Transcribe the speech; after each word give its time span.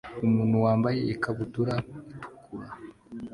Umuntu 0.25 0.55
wambaye 0.65 0.99
ikabutura 1.13 1.73
itukura 1.79 2.69